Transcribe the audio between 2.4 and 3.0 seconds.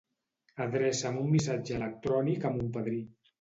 a mon padrí.